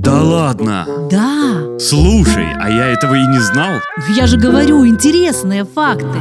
Да 0.00 0.22
ладно. 0.22 0.86
Да, 1.10 1.78
Слушай, 1.78 2.46
а 2.58 2.70
я 2.70 2.86
этого 2.86 3.16
и 3.16 3.26
не 3.26 3.38
знал. 3.38 3.80
я 4.16 4.26
же 4.26 4.38
говорю, 4.38 4.86
интересные 4.86 5.66
факты. 5.66 6.18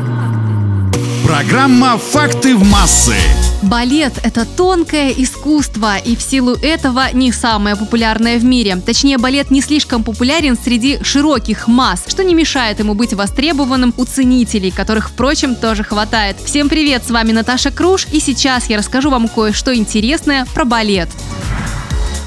Программа 1.26 1.98
«Факты 1.98 2.58
в 2.58 2.70
массы». 2.70 3.16
Балет– 3.62 4.14
это 4.24 4.46
тонкое 4.46 5.12
искусство, 5.12 5.98
и 5.98 6.16
в 6.16 6.22
силу 6.22 6.56
этого 6.62 7.14
не 7.14 7.32
самое 7.32 7.76
популярное 7.78 8.38
в 8.38 8.44
мире. 8.44 8.78
Точнее, 8.78 9.18
балет 9.18 9.52
не 9.52 9.62
слишком 9.62 10.04
популярен 10.04 10.58
среди 10.62 11.02
широких 11.04 11.68
масс, 11.68 12.04
что 12.08 12.24
не 12.24 12.34
мешает 12.34 12.80
ему 12.80 12.96
быть 12.96 13.14
востребованным 13.14 13.94
у 13.96 14.06
ценителей, 14.06 14.72
которых, 14.72 15.10
впрочем, 15.10 15.56
тоже 15.56 15.84
хватает. 15.84 16.38
Всем 16.44 16.68
привет, 16.68 17.06
с 17.06 17.12
вами 17.12 17.32
Наташа 17.32 17.72
Круш, 17.72 18.08
и 18.12 18.20
сейчас 18.20 18.70
я 18.70 18.78
расскажу 18.78 19.10
вам 19.10 19.28
кое-что 19.28 19.74
интересное 19.74 20.46
про 20.54 20.66
балет. 20.66 21.10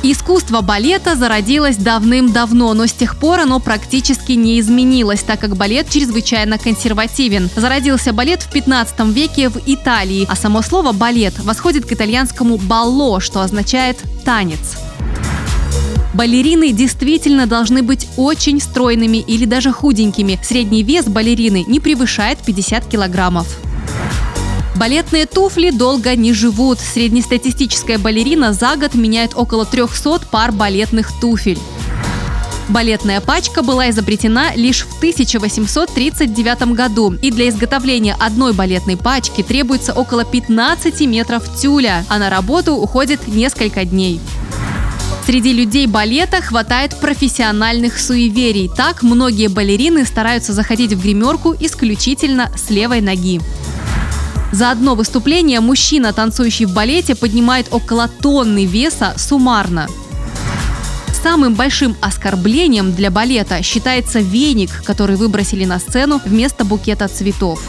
Искусство 0.05 0.63
балета 0.63 1.15
зародилось 1.15 1.77
давным-давно, 1.77 2.75
но 2.75 2.87
с 2.87 2.93
тех 2.93 3.17
пор 3.17 3.39
оно 3.39 3.61
практически 3.61 4.33
не 4.33 4.59
изменилось, 4.59 5.23
так 5.23 5.39
как 5.39 5.57
балет 5.57 5.89
чрезвычайно 5.91 6.59
консервативен. 6.59 7.49
Зародился 7.55 8.13
балет 8.13 8.43
в 8.43 8.51
15 8.51 8.99
веке 9.15 9.49
в 9.49 9.59
Италии, 9.65 10.27
а 10.29 10.35
само 10.35 10.63
слово 10.63 10.91
«балет» 10.91 11.39
восходит 11.39 11.87
к 11.87 11.93
итальянскому 11.93 12.57
«балло», 12.57 13.21
что 13.21 13.43
означает 13.43 13.97
«танец». 14.25 14.77
Балерины 16.15 16.73
действительно 16.73 17.47
должны 17.47 17.85
быть 17.85 18.09
очень 18.17 18.61
стройными 18.61 19.19
или 19.19 19.45
даже 19.45 19.73
худенькими. 19.73 20.39
Средний 20.43 20.83
вес 20.83 21.07
балерины 21.07 21.65
не 21.69 21.79
превышает 21.79 22.39
50 22.41 22.87
килограммов. 22.87 23.47
Балетные 24.77 25.27
туфли 25.27 25.71
долго 25.71 26.17
не 26.17 26.33
живут. 26.33 26.81
Среднестатистическая 26.81 27.99
балерина 27.99 28.53
за 28.53 28.77
год 28.77 28.95
меняет 28.95 29.33
около 29.35 29.67
300 29.67 30.23
пар 30.31 30.51
балетных 30.51 31.11
туфель. 31.21 31.59
Балетная 32.69 33.21
пачка 33.21 33.63
была 33.63 33.91
изобретена 33.91 34.55
лишь 34.55 34.87
в 34.87 34.97
1839 34.97 36.73
году, 36.75 37.13
и 37.13 37.31
для 37.31 37.49
изготовления 37.49 38.17
одной 38.19 38.55
балетной 38.55 38.97
пачки 38.97 39.43
требуется 39.43 39.93
около 39.93 40.25
15 40.25 41.01
метров 41.03 41.45
тюля, 41.61 42.05
а 42.09 42.19
на 42.19 42.31
работу 42.31 42.75
уходит 42.75 43.29
несколько 43.29 43.85
дней. 43.85 44.21
Среди 45.27 45.53
людей 45.53 45.87
балета 45.87 46.41
хватает 46.41 46.99
профессиональных 46.99 48.01
суеверий. 48.01 48.71
Так 48.75 49.03
многие 49.03 49.49
балерины 49.49 50.05
стараются 50.05 50.53
заходить 50.53 50.93
в 50.95 51.03
гримерку 51.03 51.55
исключительно 51.59 52.51
с 52.57 52.71
левой 52.71 53.01
ноги. 53.01 53.41
За 54.53 54.71
одно 54.71 54.95
выступление 54.95 55.61
мужчина, 55.61 56.13
танцующий 56.13 56.67
в 56.67 56.75
балете, 56.75 57.15
поднимает 57.15 57.69
около 57.71 58.09
тонны 58.09 58.67
веса 58.67 59.15
суммарно. 59.17 59.89
Самым 61.23 61.55
большим 61.55 61.97
оскорблением 62.03 62.93
для 62.95 63.11
балета 63.11 63.63
считается 63.63 64.21
веник, 64.21 64.85
который 64.85 65.17
выбросили 65.17 65.65
на 65.65 65.79
сцену 65.79 66.21
вместо 66.25 66.65
букета 66.65 67.09
цветов. 67.09 67.63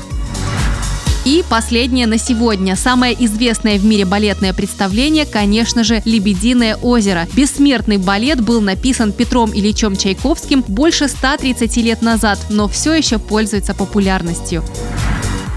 И 1.24 1.42
последнее 1.50 2.06
на 2.06 2.18
сегодня. 2.18 2.76
Самое 2.76 3.16
известное 3.26 3.78
в 3.80 3.86
мире 3.86 4.04
балетное 4.04 4.54
представление, 4.54 5.26
конечно 5.26 5.86
же, 5.86 6.02
«Лебединое 6.04 6.76
озеро». 6.76 7.30
Бессмертный 7.34 7.98
балет 7.98 8.42
был 8.42 8.60
написан 8.60 9.14
Петром 9.14 9.52
Ильичем 9.54 9.96
Чайковским 9.96 10.66
больше 10.68 11.08
130 11.08 11.78
лет 11.78 12.02
назад, 12.02 12.40
но 12.50 12.68
все 12.68 12.94
еще 12.94 13.20
пользуется 13.20 13.74
популярностью. 13.74 14.66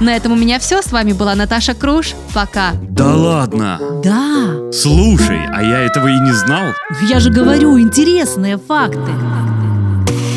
На 0.00 0.14
этом 0.14 0.32
у 0.32 0.36
меня 0.36 0.58
все. 0.58 0.82
С 0.82 0.92
вами 0.92 1.12
была 1.12 1.34
Наташа 1.34 1.74
Круш. 1.74 2.14
Пока. 2.34 2.72
Да 2.82 3.14
ладно. 3.14 3.80
Да, 4.04 4.70
Слушай, 4.72 5.40
а 5.52 5.62
я 5.62 5.80
этого 5.80 6.08
и 6.08 6.20
не 6.20 6.32
знал. 6.32 6.72
я 7.08 7.18
же 7.20 7.30
говорю, 7.30 7.78
интересные 7.80 8.58
факты. 8.58 9.12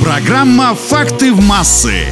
Программа 0.03 0.73
«Факты 0.75 1.33
в 1.33 1.45
массы». 1.45 2.05